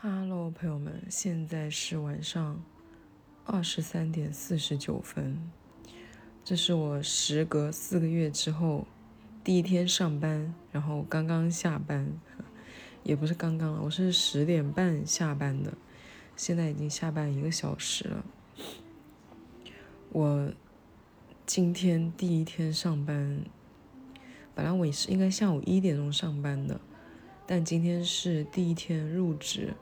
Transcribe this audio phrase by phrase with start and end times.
[0.00, 2.62] 哈喽，朋友们，现在是晚上
[3.44, 5.50] 二十三点四十九分。
[6.44, 8.86] 这是我时隔四个月之后
[9.42, 12.12] 第一天上班，然后刚刚下班，
[13.02, 15.72] 也不是刚刚，我是十点半下班的，
[16.36, 18.24] 现在已经下班一个小时了。
[20.12, 20.52] 我
[21.44, 23.42] 今天第一天上班，
[24.54, 26.80] 本来我也是应该下午一点钟上班的，
[27.48, 29.74] 但今天是第一天入职。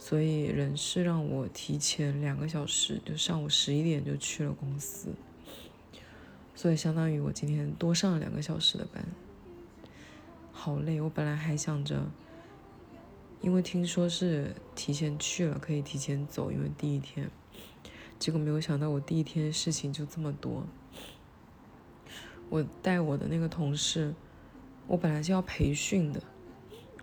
[0.00, 5.12] 所以人事让我提前两个小时，就上午十一点就去了公司，
[6.54, 9.04] 所以相当于我今天多上了两个小时的班，
[10.52, 11.00] 好累。
[11.00, 12.06] 我本来还想着，
[13.40, 17.28] 因为听说是提前去了可以提前走，因为第一天，
[18.18, 20.64] 结果没有想到我第一天事情就这么多。
[22.48, 24.14] 我带我的那个同事，
[24.86, 26.22] 我本来是要培训的，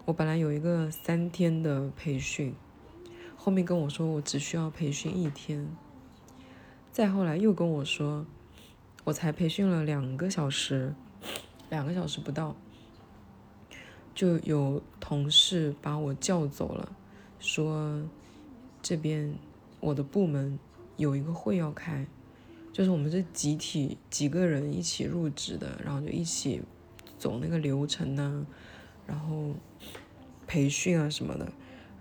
[0.06, 2.56] 我本来有一个三天的培训。
[3.46, 5.68] 后面跟我说我只需要培训一天，
[6.92, 8.26] 再后来又跟我说，
[9.04, 10.96] 我才培训了两个小时，
[11.70, 12.56] 两个小时不到，
[14.16, 16.98] 就有同事把我叫走了，
[17.38, 18.02] 说
[18.82, 19.36] 这边
[19.80, 20.58] 我的部门
[20.98, 22.08] 有一个会要开，
[22.74, 26.64] 就是我们是集体几个人一起入职的，然后就一起
[27.20, 28.48] 走那个流程呢，
[29.06, 29.54] 然后
[30.48, 31.52] 培训啊什么的，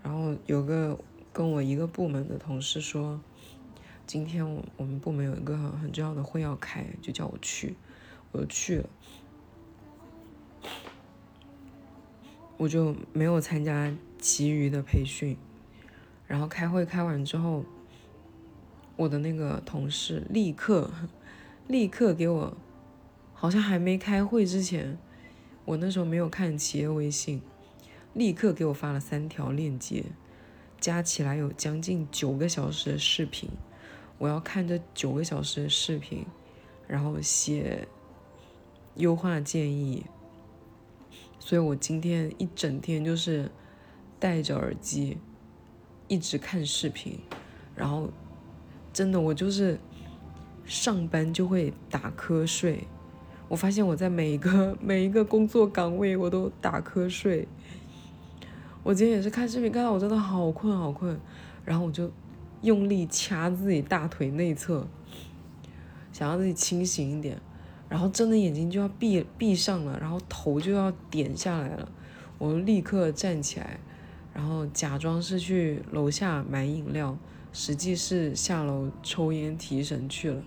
[0.01, 0.97] 然后有个。
[1.35, 3.19] 跟我一个部门的同事说，
[4.07, 7.75] 今天我我们部门有一个很很重要的会要开，就叫我去，
[8.31, 8.89] 我就去了，
[12.55, 15.35] 我就没有参加其余的培训。
[16.25, 17.65] 然后开会开完之后，
[18.95, 20.89] 我的那个同事立刻
[21.67, 22.55] 立刻给我，
[23.33, 24.97] 好像还没开会之前，
[25.65, 27.41] 我那时候没有看企业微信，
[28.13, 30.05] 立刻给我发了三条链接。
[30.85, 33.49] 加起来有将近九个小时的视频，
[34.19, 36.23] 我要看这九个小时的视频，
[36.87, 37.87] 然后写
[38.93, 40.05] 优化建议。
[41.39, 43.49] 所以我今天一整天就是
[44.19, 45.17] 戴着耳机，
[46.07, 47.17] 一直看视频，
[47.75, 48.11] 然后
[48.93, 49.79] 真的我就是
[50.65, 52.83] 上班就会打瞌睡。
[53.47, 57.47] 我发现我在每一个 每一个工作岗位我都打瞌睡。
[58.85, 61.19] 我今天也是看视频，看到我真的好困好困，
[61.65, 62.11] 然后我就
[62.61, 64.85] 用力掐自己大腿内侧，
[66.13, 67.41] 想让自己清醒一点，
[67.89, 71.91] 然后真的眼睛就要闭闭上了，然后头就要点下来了，
[72.37, 73.79] 我立刻站起来，
[74.35, 77.17] 然后假装是去楼下买饮料，
[77.51, 80.43] 实际是下楼抽烟提神去了，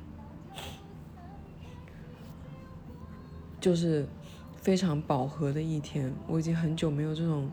[3.60, 4.06] 就是
[4.62, 7.50] 非常饱和的一天，我已经很久没有这种。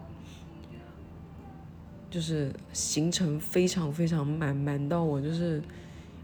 [2.15, 5.61] 就是行程非常非常满，满到我就是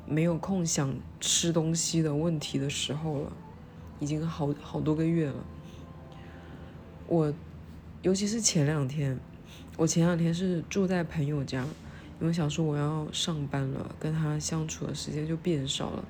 [0.08, 3.34] 没有空想吃东西的问题的时候了，
[4.00, 5.36] 已经好好多个月了。
[7.08, 7.34] 我
[8.04, 9.20] 尤其是前两天，
[9.76, 11.66] 我前两天是住在朋友家，
[12.22, 16.06] 因为想说我要上班了，跟他相处的时间就变少了，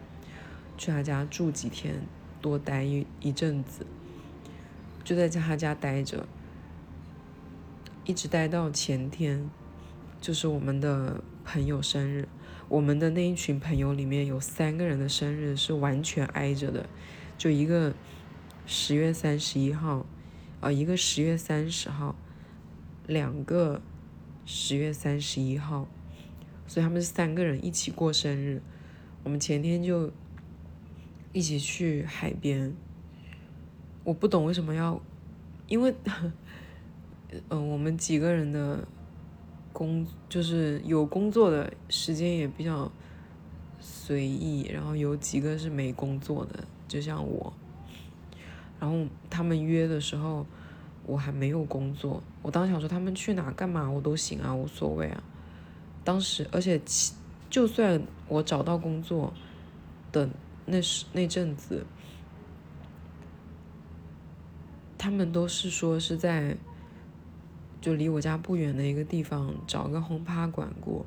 [0.77, 1.95] 去他家住几天，
[2.39, 3.83] 多待一一阵子，
[5.03, 6.27] 就在他家待着，
[8.05, 9.49] 一直待到前天。
[10.21, 12.27] 就是我们的朋友生日，
[12.69, 16.87] 我们的那一群朋友里面有三个人的生日是完全挨着的，
[17.39, 17.95] 就一个
[18.67, 20.05] 十月三十一号，
[20.59, 22.15] 啊，一个十月三十号，
[23.07, 23.81] 两个
[24.45, 25.87] 十月三十一号，
[26.67, 28.61] 所以他们是三个人一起过生日。
[29.23, 30.11] 我们前天就
[31.33, 32.75] 一起去海边，
[34.03, 35.01] 我不懂为什么要，
[35.67, 35.91] 因为，
[37.49, 38.87] 嗯，我们几个人的。
[39.73, 42.91] 工就是有工作的时间也比较
[43.79, 47.53] 随意，然后有几个是没工作的，就像我。
[48.79, 50.45] 然后他们约的时候，
[51.05, 52.21] 我还没有工作。
[52.41, 55.23] 我当时想说他们去哪干嘛我都行啊，无所谓啊。
[56.03, 56.81] 当时而且
[57.49, 59.33] 就算我找到工作
[60.11, 60.29] 的
[60.65, 61.85] 那时那阵子，
[64.97, 66.57] 他们都是说是在。
[67.81, 71.03] 就离我家不远的一个地方找个轰趴馆过，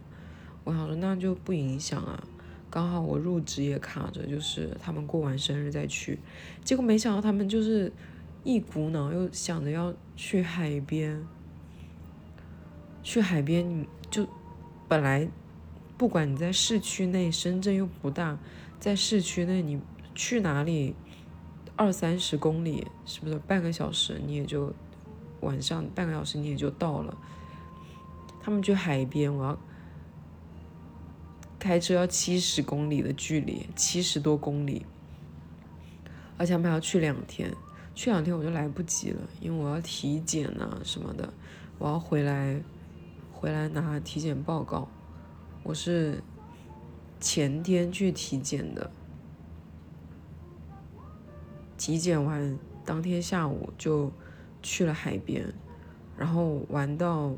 [0.65, 2.21] 我想说那就不影响啊，
[2.69, 6.19] 刚好我入职也卡着，就是他们过完生日再去，
[6.65, 7.93] 结果没想到他们就是
[8.43, 11.25] 一股脑又想着要去海边，
[13.05, 14.27] 去海边你就
[14.89, 15.29] 本来
[15.97, 18.37] 不管你在市区内，深圳又不大，
[18.81, 19.81] 在市区内你
[20.13, 20.97] 去哪里
[21.77, 24.75] 二三十公里，是不是半个小时你也就。
[25.45, 27.17] 晚上半个小时你也就到了，
[28.41, 29.59] 他们去海边，我要
[31.59, 34.85] 开车要七十公里的距离，七十多公里，
[36.37, 37.55] 而且他们还要去两天，
[37.95, 41.33] 去两天我就来不及了，因为我要体检啊什么的，
[41.79, 42.61] 我要回来
[43.33, 44.89] 回来拿体检报告，
[45.63, 46.23] 我是
[47.21, 48.91] 前天去体检的，
[51.79, 54.13] 体检完当天下午就
[54.65, 55.55] 去了海边，
[56.19, 57.35] 然后玩到。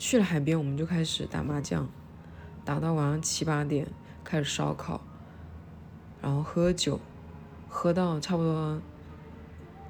[0.00, 1.90] 去了海边，我们就开始打麻将，
[2.64, 3.84] 打到晚上七八点，
[4.22, 5.00] 开始烧烤，
[6.22, 7.00] 然后喝酒，
[7.68, 8.80] 喝到差不多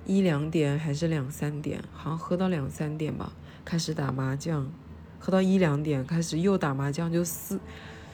[0.07, 3.35] 一两点还是两三点，好像喝到两三点吧，
[3.67, 4.73] 开始打麻将，
[5.21, 7.61] 喝到一两点开始又打麻将，就四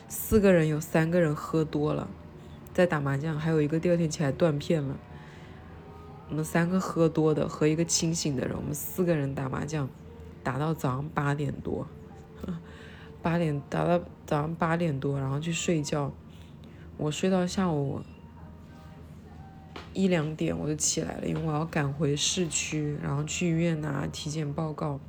[0.09, 2.09] 四个人有三个人喝多了，
[2.73, 4.99] 在打麻将，还有一个第二天起来断片了。
[6.29, 9.89] 我们三个喝多的和一个清醒的人，我们四个人打麻将。
[10.43, 11.87] 打到早上八点多，
[13.23, 16.13] 八点打到早上八点多，然后去睡觉。
[16.99, 18.03] 我睡到下午
[19.95, 25.01] 一两点我就起来了，因为我要赶回市区，然后去医院拿体检报告。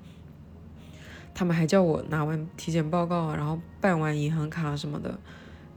[1.34, 5.20] 他们还叫我拿完体检报告，然后办完银行卡什么的，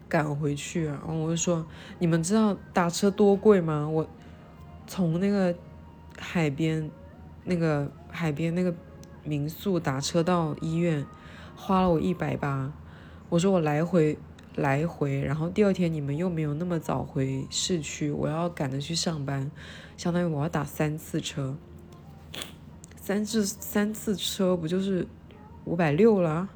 [0.08, 0.84] 赶回去。
[0.84, 1.66] 然后我就说
[1.98, 3.88] ：“你们知道打车多贵吗？
[3.88, 4.08] 我
[4.88, 5.54] 从那个
[6.18, 6.90] 海边，
[7.44, 8.74] 那个海边那个。”
[9.24, 11.04] 民宿打车到医院，
[11.54, 12.72] 花了我一百八。
[13.28, 14.16] 我说我来回
[14.56, 19.50] 来回，然后第二天你们又没有那么早回市区，我要赶着去上班，
[19.98, 21.54] 相当于我要打三次车。
[22.96, 25.06] 三次三次车不就是
[25.66, 26.48] 五百六了？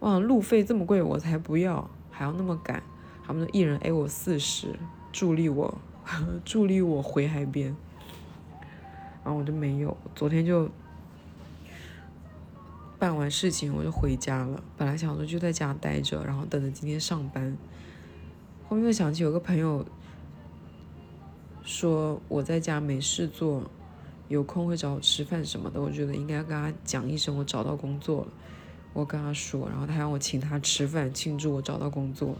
[0.00, 2.82] 哇，路费这么贵，我才不要，还要那么赶。
[3.24, 4.78] 他们一人 A 我四十，
[5.12, 5.78] 助力我
[6.44, 7.74] 助力我回海边，
[9.24, 10.68] 然后我就没有，昨天就。
[12.98, 17.56] 办完事情我就回家了，本来想说就在家待着，然后等着今天上班。
[18.68, 19.82] 后面又想起有个朋友
[21.62, 23.62] 说我在家没事做，
[24.28, 28.28] 有空会找我吃饭什么的，我觉得应该跟他讲一声我找到工作了。
[28.92, 32.36] 我跟他说，然后他让我请他吃饭庆祝我找到工作，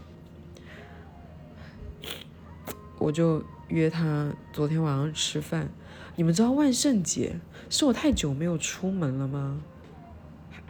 [2.99, 5.69] 我就约他昨天晚上吃饭。
[6.15, 7.39] 你们知道万圣节
[7.69, 9.61] 是我太久没有出门了吗？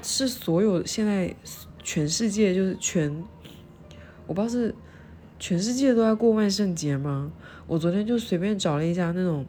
[0.01, 1.36] 是所有现在
[1.83, 3.24] 全世界就是全，
[4.27, 4.74] 我不知道是
[5.39, 7.31] 全世界都在过万圣节吗？
[7.68, 9.45] 我昨天就随便找了一家那种，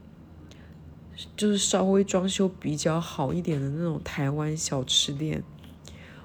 [1.37, 5.43] 就是稍微装修比较好一点的那种台湾小吃店，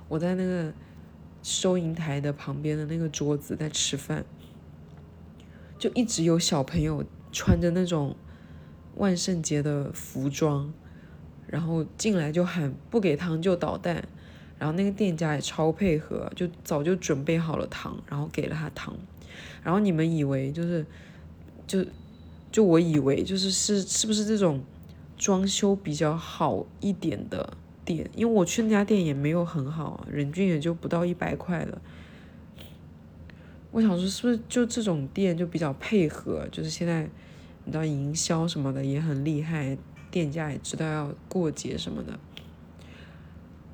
[0.07, 0.73] 我在那个
[1.43, 4.25] 收银台的旁边的那个桌子在吃饭，
[5.77, 7.03] 就一直有小朋友
[7.37, 8.15] 穿着那种
[8.95, 10.73] 万圣节的服装，
[11.45, 14.07] 然后进来就喊不给糖就捣蛋。
[14.57, 18.91] 然后那个店家也超配合，就早就准备好了糖，然后给了他糖。
[19.63, 20.83] 然后你们以为就是，
[21.67, 21.85] 就
[22.51, 24.63] 就我以为就是是是不是这种
[25.15, 27.55] 装修比较好一点的
[27.85, 28.09] 店？
[28.15, 31.79] 因为我去那家店也没有很好，人均也就不到一百块了。
[33.69, 36.47] 我想说是不是就这种店就比较配合？
[36.51, 37.07] 就是现在
[37.67, 39.77] 你知道营销什么的也很厉害，
[40.09, 42.17] 店家也知道要过节什么的。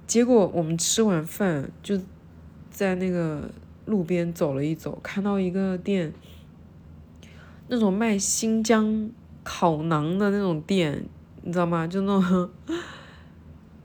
[0.07, 2.01] 结果我们吃完饭就
[2.71, 3.51] 在那个
[3.85, 6.11] 路边走了一走，看到一个店，
[7.67, 9.11] 那种卖新疆
[9.43, 11.05] 烤馕的那种店，
[11.43, 11.85] 你知道吗？
[11.85, 12.49] 就那种，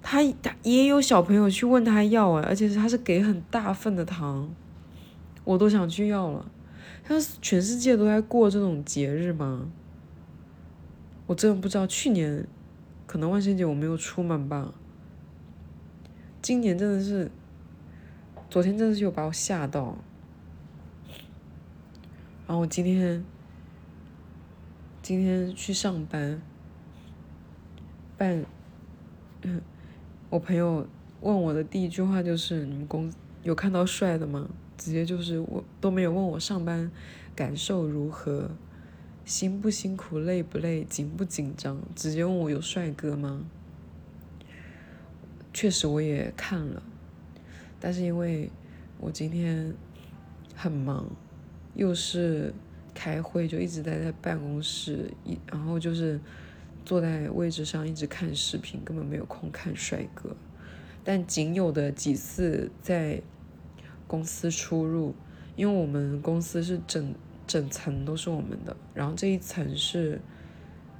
[0.00, 4.48] 他他也有小朋友去问他要啊，而且他是给很大份的糖，
[5.44, 6.50] 我都想去要了。
[7.04, 9.70] 他全世界都在过这种节日吗？
[11.28, 11.86] 我真的不知道。
[11.86, 12.44] 去年
[13.06, 14.74] 可能万圣节我没有出门吧。
[16.42, 17.30] 今年真的是，
[18.50, 19.98] 昨天真的是有把我吓到。
[22.46, 23.22] 然后我今天，
[25.02, 26.40] 今天去上班，
[28.16, 28.44] 办，
[30.30, 30.88] 我朋友
[31.20, 36.90] 问我的第一句话就是：“你们公有看到帅的吗？”直接就是我都没有问我上班
[37.34, 38.48] 感受如何，
[39.28, 43.44] 辛不辛苦，累不累，紧不紧张，直接问我有帅哥吗？
[45.52, 46.82] 确实我也看了，
[47.78, 48.50] 但是因为
[48.98, 49.74] 我今天
[50.56, 51.04] 很忙，
[51.74, 52.54] 又是
[52.94, 56.18] 开会，就一直待在办公室，一然后就是
[56.86, 60.34] 坐在位置上一直看视频，根本没有空看帅哥。
[61.04, 63.20] 但仅有的几次在
[64.06, 65.14] 公司出入，
[65.54, 67.14] 因为我们公司是整
[67.48, 70.20] 整层都是我们的，然后这一层是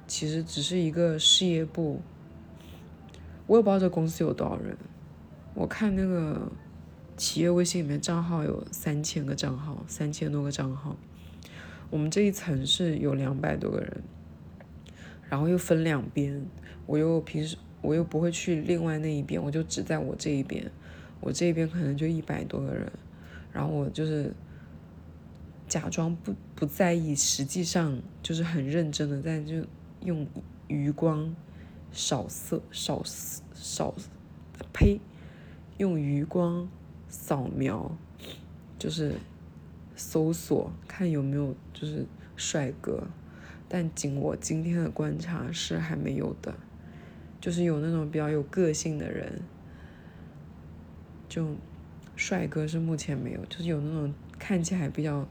[0.07, 2.01] 其实只是一个事业部。
[3.47, 4.75] 我也不知道这公司有多少人，
[5.53, 6.51] 我看那个
[7.17, 10.95] 企业微信里面账号有三千个账号，三千多个账号。
[11.89, 14.03] 我们这一层是有两百多个人，
[15.29, 16.45] 然后又分两边，
[16.85, 20.71] 我又平时我又不会去另外那一边，我就只在我这一边，
[21.19, 22.91] 我这一边可能就一百多个人，
[23.51, 24.31] 然后我就是
[25.69, 29.63] 假装不不在意，实际上就是很认真的在就
[30.03, 30.27] 用
[30.67, 31.33] 余光
[31.93, 33.01] 扫色扫
[33.53, 33.95] 扫
[34.73, 34.99] 呸，
[35.77, 36.67] 用余光
[37.07, 37.95] 扫描，
[38.77, 39.13] 就是
[39.95, 41.55] 搜索看有没有。
[41.71, 43.07] 就是帅哥，
[43.69, 46.53] 但仅我今天的观察是还没有的，
[47.39, 49.41] 就是有那种比较有个性的人，
[51.29, 51.55] 就
[52.17, 55.25] 帅哥是目前没有，就是有那种看起来比较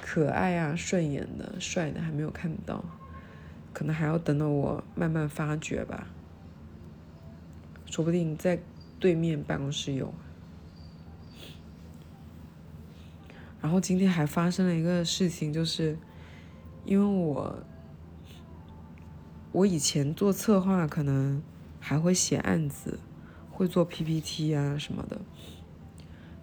[0.00, 2.84] 可爱啊、顺眼的帅的还没有看到，
[3.72, 6.06] 可能还要等到我慢慢发掘吧，
[7.86, 8.58] 说不定在
[8.98, 10.12] 对面办公室有。
[13.60, 15.98] 然后今天还发生了一个事情，就是
[16.84, 17.62] 因为我
[19.52, 21.42] 我以前做策划，可能
[21.78, 22.98] 还会写案子，
[23.50, 25.20] 会做 PPT 啊什么的，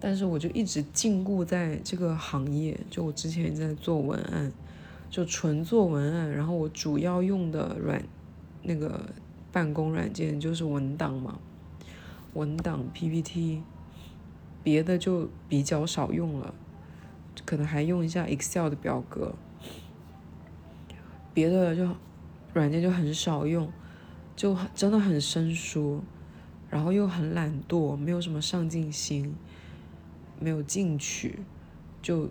[0.00, 2.78] 但是我就一直禁锢在这个行业。
[2.90, 4.52] 就我之前在做文案，
[5.10, 8.02] 就纯做文案，然后我主要用的软
[8.62, 9.08] 那个
[9.50, 11.38] 办公软件就是文档嘛，
[12.34, 13.62] 文档 PPT，
[14.62, 16.54] 别的就比较少用了。
[17.46, 19.32] 可能还用一下 Excel 的表格，
[21.32, 21.88] 别的就
[22.52, 23.72] 软件就很少用，
[24.34, 26.02] 就真的很生疏，
[26.68, 29.34] 然后又很懒惰，没有什么上进心，
[30.40, 31.40] 没有进取，
[32.00, 32.28] 就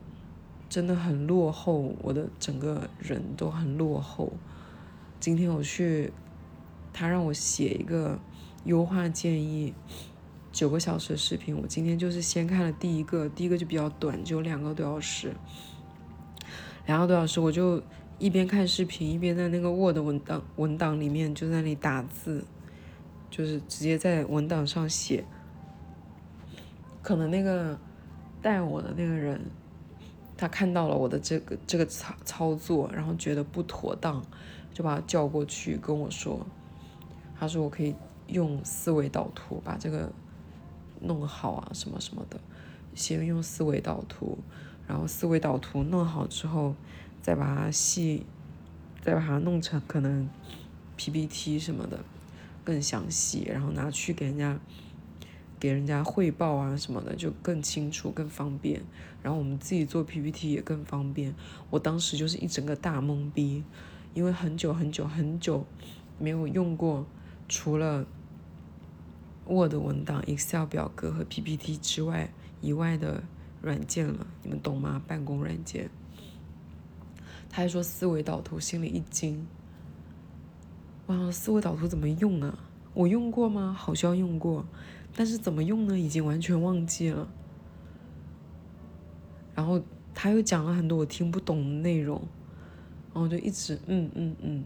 [0.69, 1.93] 真的很落后。
[2.01, 4.33] 我的整个人都很落后。
[5.19, 6.11] 今天我去，
[6.93, 8.19] 他让我写一个
[8.65, 9.73] 优化建议。
[10.49, 15.35] 九个小时的视频，我今天就是先看了第一个，第一个就比较短，只有两个多小时。
[16.87, 17.83] 两个多小时，我就
[18.17, 22.43] 一边看视频，一边在那个 Word 文档文档里面就在那里打字，
[23.29, 25.25] 就是直接在文档上写。
[27.03, 27.79] 可能那个
[28.41, 29.41] 带我的那个人，
[30.35, 34.23] 他看到了我的这个这个操操作，然后觉得不妥当，
[34.73, 36.45] 就把他叫过去跟我说，
[37.39, 37.95] 他说我可以
[38.27, 40.11] 用思维导图把这个。
[40.99, 42.39] 弄好啊，什么什么的，
[42.95, 44.39] 先用思维导图，
[44.87, 46.73] 然后思维导图弄好之后，
[47.21, 48.25] 再把它细，
[49.03, 50.27] 再把它弄成可能
[50.95, 51.99] PPT 什么的
[52.63, 54.57] 更详细，然后拿去给人家
[55.59, 58.81] 给人家汇报啊什么的就更清楚更方便，
[59.21, 61.33] 然后我们自己做 PPT 也更方便。
[61.69, 63.63] 我当时就是一整个大懵逼，
[64.13, 65.65] 因为很久很久很久
[66.19, 67.05] 没有用过，
[67.47, 68.05] 除了。
[69.49, 73.23] Word 文档、Excel 表格和 PPT 之外以外的
[73.61, 75.01] 软件了，你们懂吗？
[75.07, 75.89] 办公软件。
[77.49, 79.47] 他还说思维导图，心里一惊。
[81.05, 82.59] 哇，思维导图怎么用啊？
[82.93, 83.73] 我用过吗？
[83.73, 84.65] 好像用过，
[85.17, 85.99] 但是怎么用呢？
[85.99, 87.27] 已经完全忘记了。
[89.53, 89.81] 然后
[90.13, 92.21] 他又讲了很多我听不懂的内容，
[93.13, 94.63] 然后就一直嗯嗯嗯。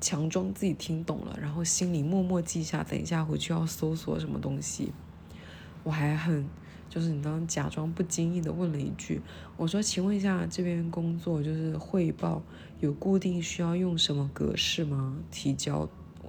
[0.00, 4.92] 强装自己听懂了，然后心里默默记下，等一下回去要搜索什么东西。
[5.82, 6.46] 我还很，
[6.90, 9.22] 就是你刚假装不经意的问了一句，
[9.56, 12.42] 我说：“请问一下，这边工作就是汇报，
[12.80, 15.16] 有固定需要用什么格式吗？
[15.30, 15.88] 提交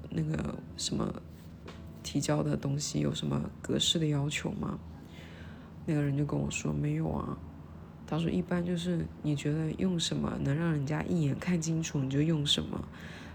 [0.10, 1.22] 那个什么
[2.06, 4.78] 提交的东西有什么格式的要求吗？”
[5.88, 7.36] 那个人就跟我说：“没有啊。”
[8.08, 12.88] 他说：“一般就是你觉得用什么能让人家一眼看清楚，你就用什么。”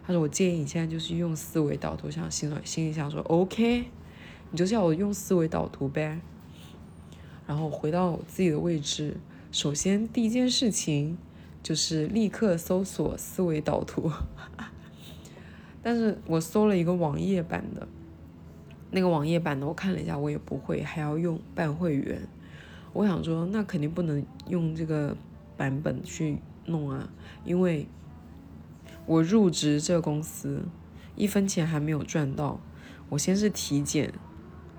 [0.06, 3.86] 他说：“我建议你现在就是用思维导图，想心里心里想说，OK，
[4.50, 6.20] 你就叫我用思维导图呗。
[7.46, 9.16] 然后回到自己的位置，
[9.50, 11.18] 首先第一件事情
[11.62, 14.10] 就是立刻搜索思维导图。
[15.82, 17.88] 但是我搜了一个网页版的，
[18.90, 22.20] 那个网页版的我看了一下，我也不会，还要用办会员。
[22.92, 25.16] 我想说，那肯定不能用这个
[25.56, 27.08] 版本去弄啊，
[27.44, 27.86] 因为。”
[29.06, 30.62] 我入职这个公司，
[31.16, 32.60] 一分钱还没有赚到。
[33.08, 34.12] 我先是体检，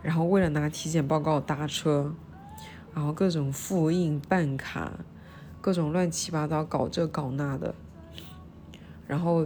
[0.02, 2.16] 然后为了拿体检报告搭车，
[2.94, 5.00] 然后各种复印办卡，
[5.60, 7.76] 各种乱七八糟搞这搞那的。
[9.06, 9.46] 然后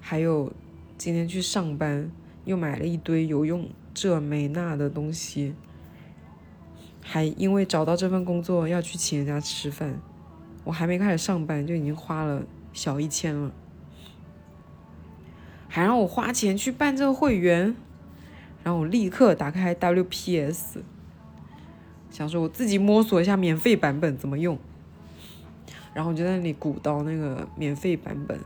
[0.00, 0.50] 还有
[0.96, 2.10] 今天去上班，
[2.44, 5.54] 又买了一堆有用这没那的东西。
[7.00, 10.00] 还因为找到这份工作要去请人家吃饭，
[10.64, 13.52] 我还没开始上班就已经花了小一千了。
[15.68, 17.76] 还让我花钱去办这个会员，
[18.62, 20.78] 然后我立刻打开 WPS，
[22.10, 24.56] 想说我自己摸索一下免费版本怎么用，
[25.92, 28.38] 然后我就在那里鼓捣那个免费版本，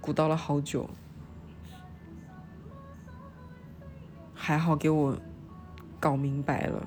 [0.00, 0.90] 鼓捣了好久，
[4.44, 5.18] 还好给我
[5.98, 6.86] 搞明白了，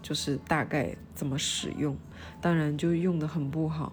[0.00, 1.96] 就是大概怎么使用，
[2.40, 3.92] 当然就用的很不好。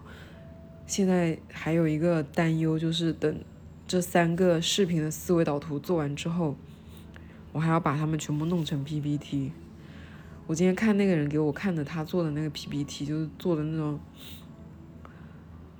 [0.86, 3.42] 现在还有一个担忧，就是等
[3.88, 6.54] 这三个视频的思维导图做完之后，
[7.50, 9.50] 我还要把它们全部弄成 PPT。
[10.46, 13.98] 我今天看那个人给我看的，他做的那个 PPT，就是做的那种，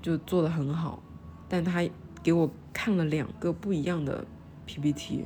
[0.03, 1.01] 就做的很好，
[1.49, 1.89] 但他
[2.25, 4.27] 给我看了两个不一样的
[4.67, 5.25] PPT，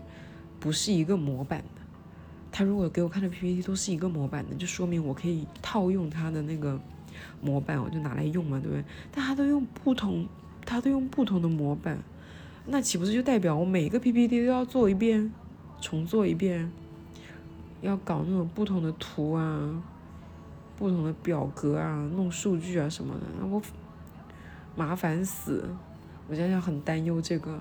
[0.61, 1.81] 不是一个模板的。
[2.53, 6.79] 他如果给我看的 PPT 都是一个模板的，就说明我可以套用他的那个
[7.41, 8.85] 模板，我就拿来用嘛，对不对？
[9.11, 10.29] 但他都用不同，
[10.67, 11.99] 他都用不同的模板，
[12.67, 15.33] 那岂不是就代表我每个 PPT 都要做一遍，
[15.81, 16.71] 重做一遍？
[17.81, 19.83] 要搞那种不同的图啊，
[20.77, 23.63] 不同的表格啊，弄数据啊什么的，我
[24.77, 25.69] 麻烦死。
[26.29, 27.61] 我现在很担忧这个，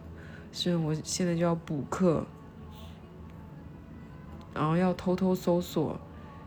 [0.52, 2.26] 所以我现在就要补课，
[4.54, 6.00] 然后要偷偷搜索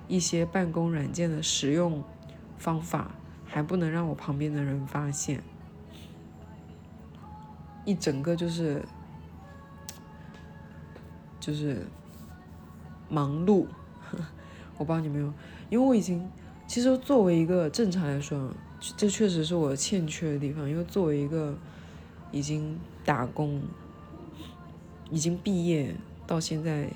[0.09, 2.03] 一些办公软件的使用
[2.59, 3.13] 方法，
[3.45, 5.43] 还不能让我旁边的人发现，
[7.85, 8.85] 一整个就是
[11.41, 11.87] 就是。
[13.09, 13.67] 忙碌，
[14.79, 15.31] 我不知道你没有，
[15.69, 16.27] 因为我已经，
[16.67, 18.51] 其实作为一个正常来说，
[18.97, 20.67] 这确实是我欠缺的地方。
[20.67, 21.55] 因为作为一个
[22.31, 23.61] 已经打工、
[25.11, 25.95] 已经毕业
[26.27, 26.89] 到现在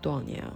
[0.00, 0.54] 多少年啊？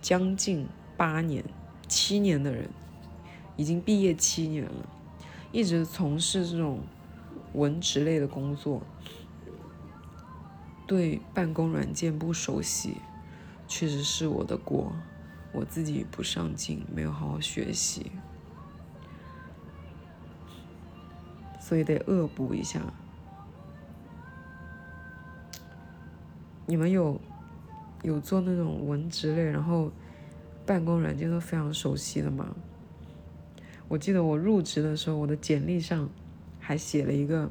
[0.00, 0.66] 将近
[0.96, 1.44] 八年、
[1.86, 2.68] 七年的人，
[3.56, 4.88] 已经毕业七年了，
[5.52, 6.80] 一直从事这种
[7.52, 8.82] 文职类的工作。
[10.84, 12.96] 对办公软件不熟悉，
[13.68, 14.92] 确实是我的锅，
[15.52, 18.10] 我自己不上进，没有好好学习，
[21.60, 22.82] 所以得恶补一下。
[26.72, 27.20] 你们有
[28.02, 29.92] 有做那种文职类，然后
[30.64, 32.56] 办公软件都非常熟悉的吗？
[33.88, 36.08] 我记得我入职的时候，我的简历上
[36.58, 37.50] 还写了一个，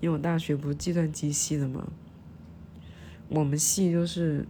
[0.00, 1.86] 因为我大学不是计算机系的吗？
[3.28, 4.44] 我们系就是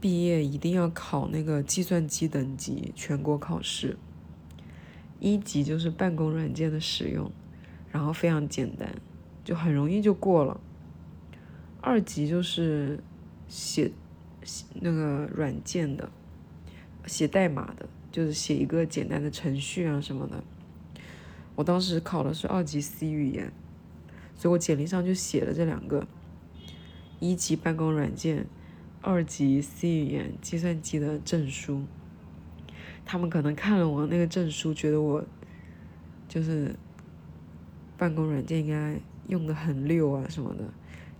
[0.00, 3.98] 毕业一定要考那个计算机等级全国考试，
[5.20, 7.30] 一级就是办公软件的使用，
[7.90, 8.90] 然后非常简单，
[9.44, 10.58] 就很容易就过了。
[11.82, 12.98] 二级就是
[13.48, 13.92] 写
[14.42, 16.08] 写那个软件的，
[17.06, 20.42] 写代码的，就是写一个简单的程序啊什么的。
[21.54, 23.52] 我当时考的是二级 C 语言，
[24.34, 26.06] 所以我简历上就写了这两个。
[27.20, 28.46] 一级办公软件，
[29.00, 31.82] 二级 C 语言计算机的证书。
[33.04, 35.24] 他们可能看了我那个证书，觉得我
[36.28, 36.74] 就是
[37.96, 40.64] 办公软件应该用的很溜啊什么的，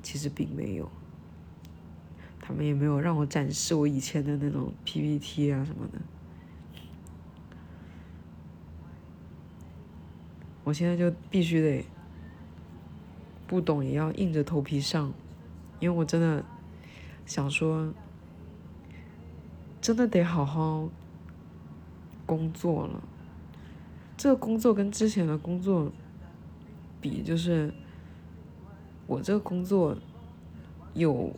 [0.02, 0.90] 其实并没有。
[2.40, 5.98] 他们也没有让我展示我以前的那种 PPT 啊什么的。
[10.64, 11.84] 我现在就必须得
[13.46, 15.12] 不懂也要硬着头皮上。
[15.80, 16.44] 因为我真的
[17.26, 17.92] 想说，
[19.80, 20.88] 真的得好好
[22.24, 23.02] 工作了。
[24.16, 25.90] 这个工作跟之前的工作
[27.00, 27.74] 比，就是
[29.12, 29.94] 我这个工作
[30.94, 31.36] 有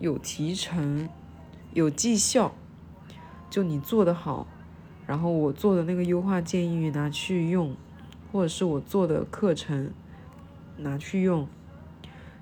[0.00, 1.08] 有提成，
[1.72, 2.52] 有绩效，
[3.48, 4.48] 就你做的好，
[5.06, 7.76] 然后我做的那个优化建议拿去用，
[8.32, 9.92] 或者是我做的课程
[10.78, 11.46] 拿去用。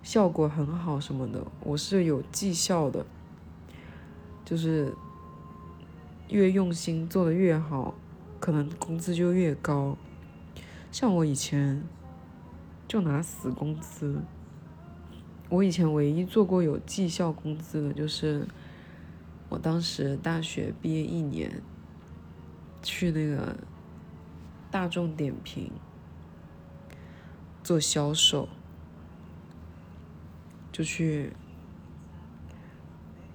[0.03, 3.05] 效果很好什么的，我是有绩效的，
[4.47, 4.95] 就是
[6.29, 7.93] 越用心做的越好，
[8.41, 9.99] 可能工资就越高。
[10.91, 11.85] 像我以前
[12.91, 14.21] 就拿死工资，
[15.49, 18.45] 我以前唯一做过有绩效工资的，就是
[19.49, 21.63] 我当时大学毕业一年，
[22.83, 23.57] 去那个
[24.73, 25.71] 大众点评
[27.63, 28.49] 做销售。
[30.73, 31.33] 就去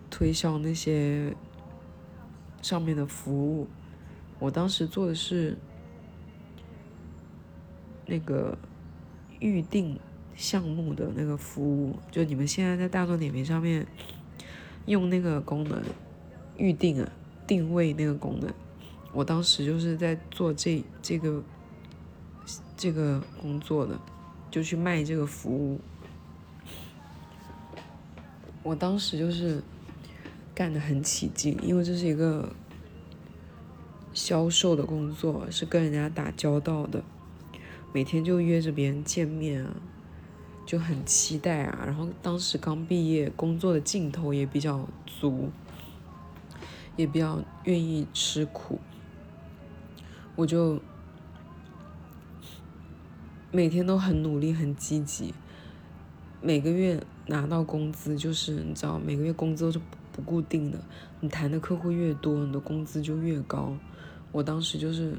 [0.09, 1.33] 推销那些
[2.61, 3.69] 上面的服务。
[4.39, 5.57] 我当时做的是
[8.05, 8.57] 那个
[9.39, 9.99] 预定
[10.35, 13.85] 项目的那个服务，就你们现在在大众点评上面
[14.85, 15.81] 用那个功能
[16.57, 17.11] 预定啊、
[17.47, 18.53] 定位那个功能，
[19.13, 21.43] 我当时就是在做这这个
[22.77, 23.99] 这个工作的，
[24.51, 25.79] 就去卖这个服务。
[28.63, 29.61] 我当时就是
[30.53, 32.51] 干得很起劲，因为这是一个
[34.11, 37.03] 销售的工作，是跟人家打交道的，
[37.95, 39.73] 每天就约着别人见面啊，
[40.65, 41.83] 就很期待啊。
[41.85, 45.49] 然后当时刚毕业，工作的劲头也比较足，
[46.97, 48.81] 也比较愿意吃苦，
[50.35, 50.81] 我就
[53.49, 55.33] 每天都很努力、很积极，
[56.41, 57.01] 每个月。
[57.27, 59.79] 拿到工资就是你知道，每个月工资都是
[60.11, 60.77] 不固定的，
[61.21, 63.75] 你谈的客户越多，你的工资就越高。
[64.31, 65.17] 我当时就是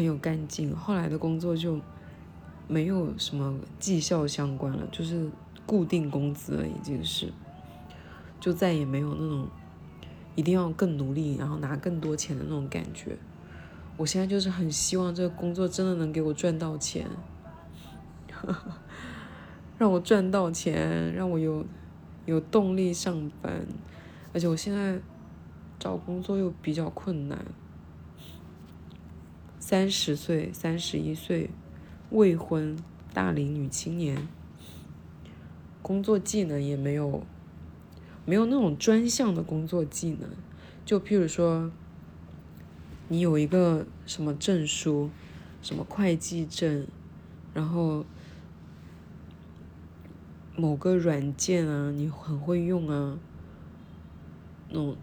[0.00, 1.78] 很有干劲，后来的工作就
[2.66, 5.28] 没有什么绩效相关了，就是
[5.66, 7.30] 固定工资了，已经是，
[8.40, 9.46] 就再也没有那种
[10.36, 13.18] 一定要更努力，然后拿更多钱的那种感觉。
[13.98, 17.06] 我现在就是很希望这个工作真的能给我赚到钱。
[19.76, 21.62] 让我赚到钱，让我有
[22.24, 23.66] 有动力上班，
[24.32, 24.98] 而且我现在
[25.78, 27.44] 找工作又比较困难。
[29.70, 31.48] 三十岁、三十一岁，
[32.10, 32.76] 未婚
[33.14, 34.26] 大龄女青年，
[35.80, 37.24] 工作技能也没有，
[38.26, 40.28] 没有那种专项的工作技能。
[40.84, 41.70] 就譬如说，
[43.06, 45.08] 你有一个什么证书，
[45.62, 46.84] 什么会计证，
[47.54, 48.04] 然后。
[50.56, 53.16] 某个软件啊，你很会用啊，
[54.68, 54.96] 那种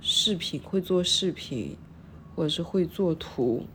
[0.00, 1.76] 视频会做视频，
[2.36, 3.66] 或者是会做图，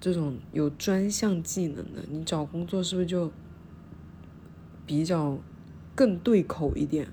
[0.00, 3.30] 这种有专项技能的，你找工作是不是就
[4.86, 5.38] 比较
[5.94, 7.08] 更对口一点？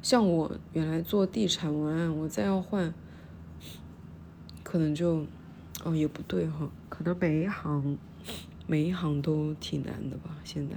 [0.00, 2.92] 像我原来做地产文案，我再要换，
[4.62, 5.26] 可能就
[5.84, 7.98] 哦也不对哈，可能每一行。
[8.64, 10.36] 每一行都挺难的吧？
[10.44, 10.76] 现在，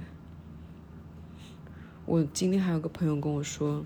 [2.04, 3.84] 我今天还有个朋友跟我说，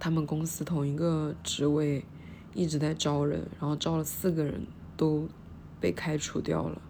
[0.00, 2.04] 他们公司同一个职位
[2.52, 5.28] 一直在招人，然后招了四个人都
[5.80, 6.80] 被开除掉了，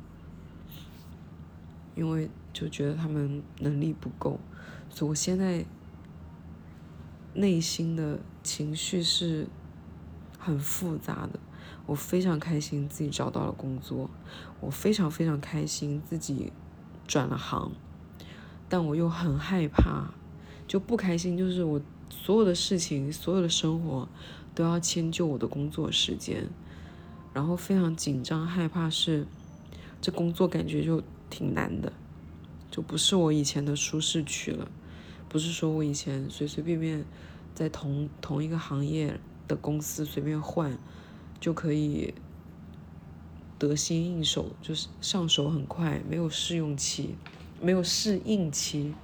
[1.95, 4.39] 因为就觉得他们能力不够，
[4.89, 5.65] 所以我现在
[7.35, 9.47] 内心的情绪是
[10.39, 11.39] 很复杂的。
[11.87, 14.09] 我非常开心自己找到了工作，
[14.61, 16.51] 我非常非常开心自己
[17.07, 17.73] 转了行，
[18.71, 20.15] 但我又很害怕，
[20.67, 24.09] 就不开心，就是我所有的事情、所有的生活
[24.55, 26.49] 都要迁就我的工作时间，
[27.35, 29.27] 然后非常紧张害怕是
[30.01, 31.93] 这工作感觉就挺难的，
[32.71, 34.71] 就不是我以前的舒适区了，
[35.29, 37.05] 不是说我以前随随便便
[37.55, 40.79] 在同同一个行业的公司随便换。
[41.41, 42.15] 就可以
[43.59, 47.17] 得心应手，就是上手很快，没有试用期，
[47.61, 48.95] 没有适应期。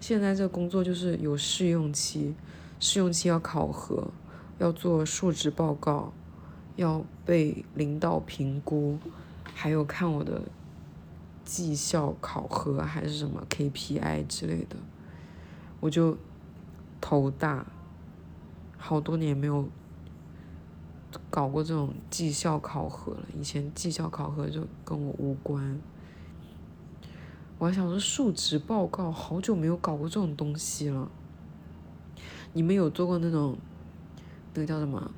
[0.00, 2.34] 现在这工作就是有试用期，
[2.80, 4.10] 试用期要考核，
[4.58, 6.14] 要做述职报告，
[6.76, 8.98] 要被领导评估，
[9.54, 10.42] 还有看我的
[11.44, 14.76] 绩效考核还是什么 KPI 之类的，
[15.80, 16.16] 我就
[17.00, 17.66] 头大，
[18.78, 19.68] 好多年没有。
[21.28, 25.78] 搞过这种绩效考核了，以前绩效考核就跟我无关。
[27.58, 31.10] 我还想说述职报告，好久没有搞过这种东西了。
[32.54, 33.58] 你们有做过那种，
[34.54, 35.10] 那个叫什么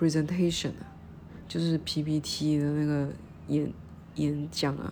[0.00, 0.88] ？presentation 啊
[1.46, 3.12] 就是 PPT 的那个
[3.48, 3.70] 演
[4.14, 4.90] 演讲啊，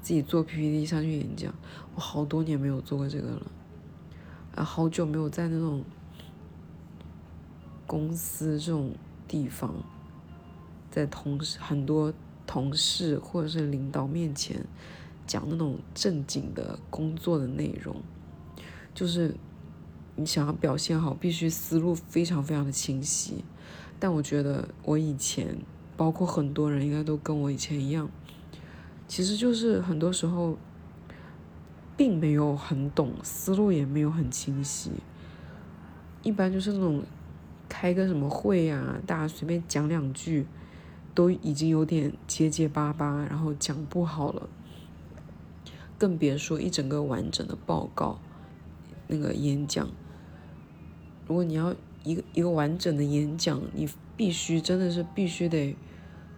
[0.00, 1.52] 自己做 PPT 上去演讲。
[1.94, 3.46] 我好多年没有做过这个了，
[4.54, 5.84] 啊，好久没有在那种。
[7.86, 8.92] 公司这种
[9.28, 9.74] 地方，
[10.90, 12.12] 在同事很多
[12.46, 14.64] 同事或者是领导面前
[15.26, 17.94] 讲那种正经的工作的内容，
[18.94, 19.36] 就是
[20.16, 23.44] 你想要表现好，必须思路非常非常的清晰。
[23.98, 25.56] 但我觉得我以前，
[25.96, 28.08] 包括很多人应该都跟我以前一样，
[29.08, 30.56] 其实就是很多时候
[31.96, 34.90] 并没有很懂，思路也没有很清晰，
[36.22, 37.02] 一般就是那种。
[37.66, 39.00] 开个什么会呀？
[39.04, 40.46] 大家随便讲两句，
[41.12, 44.48] 都已经有点结结巴巴，然后讲不好了。
[45.98, 48.20] 更别说一整个完整的报告，
[49.08, 49.88] 那个演讲。
[51.26, 51.74] 如果你要
[52.04, 55.74] 一个一个完整的演讲，你必须真的是必须得，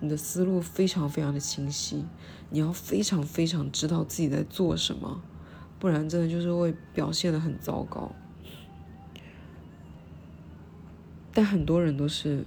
[0.00, 2.04] 你的思路非常非常的清晰，
[2.50, 5.20] 你要非常非常知道自己在做什么，
[5.78, 8.12] 不然真的就是会表现的很糟糕。
[11.34, 12.44] 但很多人都是，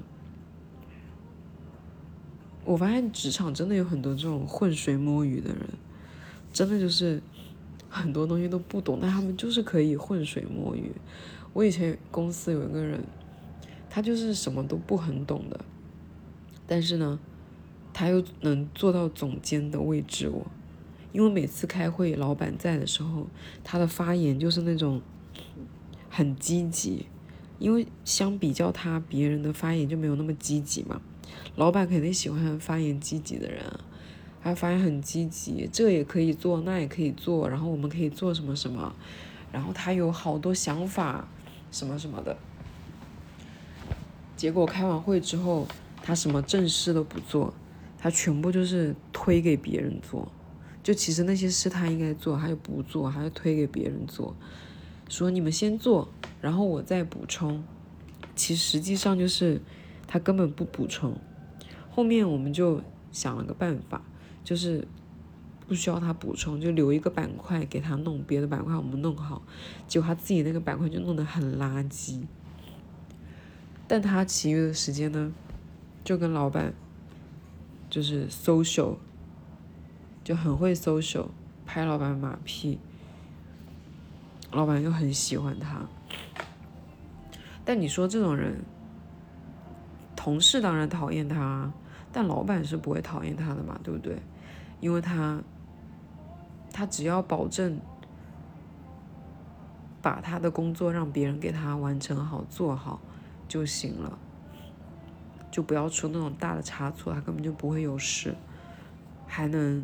[2.65, 5.69] 我发现职场真的有很多这种浑水摸鱼的人，
[6.51, 7.21] 真的就是
[7.89, 10.91] 很多东西都不懂，但他们就是可以浑水摸鱼。
[11.59, 13.03] 我以前公司有一个人，
[13.89, 15.59] 他就是什么都不很懂的，
[16.65, 17.19] 但是呢，
[17.91, 20.29] 他又能做到总监的位置。
[20.29, 20.47] 我，
[21.11, 23.27] 因为每次开会，老板在的时候，
[23.61, 25.01] 他的发言就是那种
[26.09, 27.07] 很积极。
[27.57, 31.01] 因为相比较他，别人的发言就没有那么积极嘛。
[31.57, 33.61] 老板肯定喜欢发言积极的人，
[34.41, 38.95] 他发言很积极，这也可以做，那也可以做，然后我们可以做什么什么，
[39.51, 41.27] 然后他有好多想法，
[41.71, 42.37] 什么什么的。
[44.35, 45.67] 结果开完会之后，
[46.01, 47.53] 他什么正事都不做，
[47.97, 50.31] 他全部就是推给别人做，
[50.81, 54.35] 就其实那些事他应该做，他又不做，还要推给别人做，
[55.09, 56.09] 说你们先做。
[56.41, 57.61] 然后我再补充，
[58.33, 59.61] 其实实际上就是
[60.07, 61.17] 他根本不补充。
[61.91, 64.01] 后面我们就想了个办法，
[64.41, 64.87] 就是
[65.69, 69.43] 不需要他补充，就留一个板块给他弄，别的板块我们弄好。
[69.87, 72.23] 结果他自己那个板块就弄得很垃圾。
[73.87, 75.31] 但他其余的时间呢，
[76.03, 76.73] 就跟老板
[77.87, 78.95] 就是 social，
[80.23, 81.27] 就很会 social，
[81.67, 82.79] 拍老板马屁，
[84.51, 85.85] 老板又很喜欢他。
[87.63, 88.63] 但你说这种人，
[90.15, 91.71] 同事当然讨厌他，
[92.11, 94.17] 但老板是不会讨厌他的嘛，对不对？
[94.81, 95.41] 因为他，
[96.79, 97.77] 他只要保证
[100.01, 103.01] 把他的工作让别人给他完成好、做好
[103.49, 104.17] 就行了，
[105.51, 108.33] 就不要出那种大的差错，他根本就不会有事，
[109.27, 109.83] 还能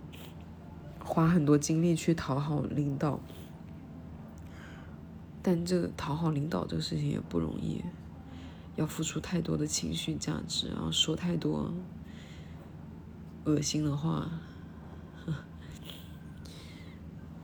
[1.04, 3.20] 花很多精力去讨好领导。
[5.44, 7.84] 但这讨好领导这个事情也不容易，
[8.78, 11.74] 要付出太多的情绪价值，然后说太多
[13.44, 14.30] 恶心的话，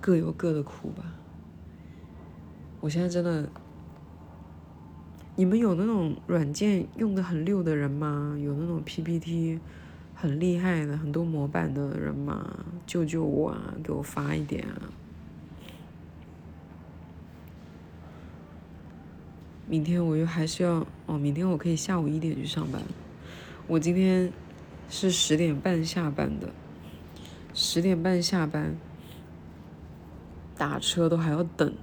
[0.02, 1.06] 各有各的苦吧。
[2.82, 3.48] 我现在真的，
[5.36, 8.36] 你们有那种软件用的很溜的人吗？
[8.44, 9.60] 有那种 PPT
[10.16, 12.66] 很厉害的、很多模板的人吗？
[12.88, 13.76] 救救我啊！
[13.84, 14.90] 给我发一点啊！
[19.68, 22.82] 明天我又还是要哦，明天我可以下午一点去上班。
[23.68, 24.34] 我今天
[24.90, 26.50] 是十点半下班的，
[27.54, 28.76] 十点半下班，
[30.62, 31.74] 打车都还要等。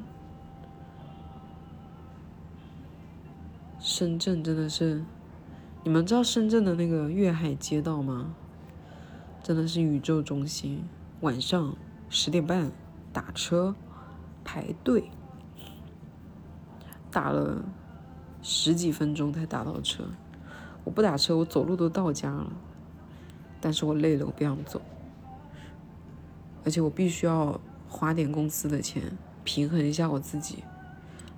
[3.81, 5.05] 深圳真的是，
[5.83, 8.37] 你们知道深圳的那个粤海街道吗？
[9.43, 10.85] 真的是宇宙中心。
[11.23, 11.75] 晚上
[12.09, 12.71] 十点半
[13.13, 13.75] 打车
[14.45, 15.11] 排队。
[17.11, 17.65] 打了
[18.43, 20.05] 十几分钟才打到车，
[20.85, 22.53] 我不打车，我走路都到家了。
[23.61, 24.81] 但是我累了，我不想走，
[26.65, 29.03] 而且我必须要花点公司的钱
[29.45, 30.65] 平衡一下我自己。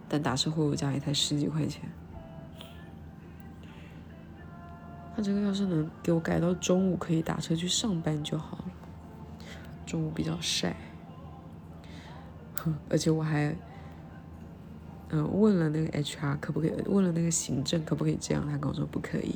[0.08, 1.82] 但打车回我家也才十几块钱，
[5.14, 8.64] 他这个要是能给我改到中午可以打车去上班就好了，
[9.86, 10.74] 中午比较晒，
[12.56, 13.54] 哼， 而且我还。
[15.12, 16.72] 嗯，问了那个 HR 可不可以？
[16.86, 18.46] 问了那个行政可不可以这样？
[18.48, 19.34] 他跟我说不可以。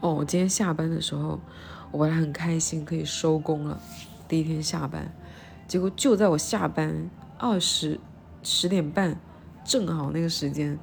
[0.00, 1.40] 哦，我今天下班的时候，
[1.92, 3.80] 我本来很开心可以收工了，
[4.26, 5.14] 第一天下班，
[5.68, 8.00] 结果就在我下班二十
[8.42, 9.20] 十点半，
[9.62, 10.78] 正好那个时间，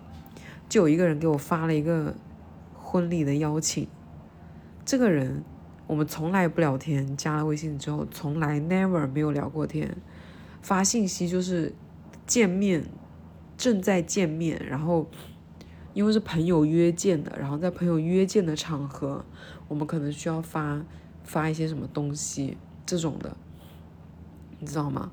[0.69, 2.15] 就有一个人给我发了一个
[2.75, 3.87] 婚礼的邀请。
[4.85, 5.43] 这个人
[5.87, 9.97] 我们从来不聊天，加了微信之后从来 never 没有聊过天。
[10.61, 11.73] 发信息就是
[12.27, 12.85] 见面，
[13.57, 15.09] 正在见面，然后
[15.93, 19.23] 因为是朋友约见的，然后在朋友约见的场合，
[19.67, 20.83] 我们可能需要发
[21.23, 23.35] 发一些什么东西这种的，
[24.59, 25.11] 你知道吗？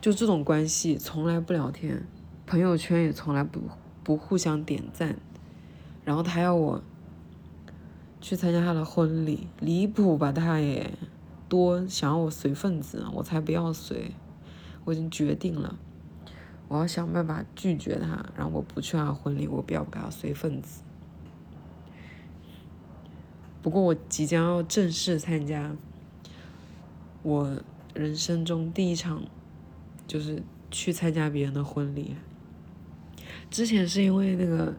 [0.00, 2.06] 就这种关系从来不聊天，
[2.46, 3.60] 朋友圈也从来不
[4.02, 5.16] 不互相点赞，
[6.04, 6.82] 然后他要我
[8.20, 10.92] 去参加他的婚礼，离谱吧他也。
[11.48, 14.12] 多想要我随份子，我才不要随。
[14.86, 15.78] 我已经决定了，
[16.72, 20.80] 我要想办法拒绝他，然后我不去他婚礼，我不要给他随份子。
[23.60, 25.76] 不过我即将要正式参加
[27.22, 27.58] 我
[27.92, 29.22] 人生中第一场，
[30.06, 32.16] 就是去参加别人的婚礼。
[33.50, 34.74] 之前是因为那个，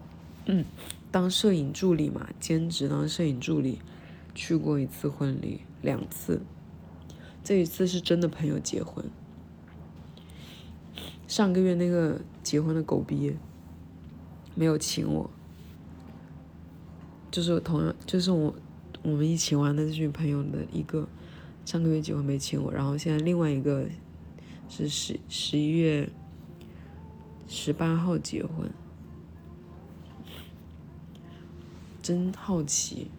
[0.48, 0.66] 嗯，
[1.12, 3.80] 当摄影助理嘛，兼职当摄影助理，
[4.34, 6.42] 去过一次婚礼，两次。
[7.44, 9.06] 这一次是真的朋友结婚。
[11.34, 13.36] 上个月那个结婚的狗逼
[14.54, 15.28] 没有请我，
[17.32, 18.54] 就是同样就是我
[19.02, 21.08] 我们一起玩的这群朋友的一个，
[21.66, 23.88] 上个月结婚没请我，然后现在另外一个
[24.70, 26.08] 是十十一月
[27.48, 28.70] 十八号结婚，
[32.04, 33.10] 真好奇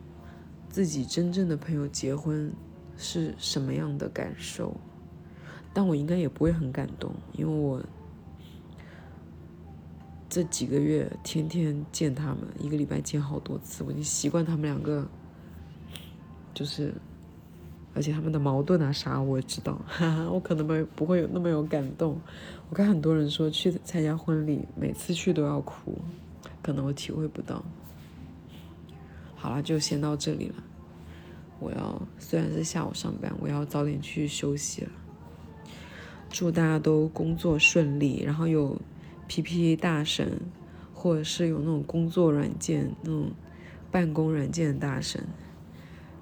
[0.69, 2.53] 自己真正的朋友结婚
[2.97, 4.77] 是什么样的感受，
[5.73, 7.83] 但我应该也不会很感动，因为我
[10.35, 15.07] 这几个月天天见他们，一个礼拜见好多次，我已经习惯他们两个，
[16.53, 16.93] 就是。
[17.95, 22.21] 而且他们的矛盾啊啥我也知道，哈哈，我可能没不会有那么有感动。
[22.69, 25.97] 我看很多人说去参加婚礼，每次去都要哭，
[26.61, 27.65] 可能我体会不到。
[29.37, 30.57] 好了，就先到这里了。
[31.61, 34.91] 我要虽然是下午上班，我要早点去休息了。
[36.29, 38.77] 祝大家都工作顺利，然后有
[39.27, 40.41] P P 大神，
[40.93, 43.33] 或者是有那种工作软件、那种
[43.91, 45.27] 办公软件的大神，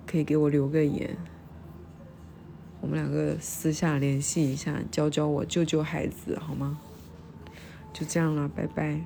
[0.06, 1.16] 可以给我留个言。
[2.80, 6.78] 我们两个私下联系一下，教教我，救救孩子，好吗？
[7.92, 9.04] 就这样了，拜拜。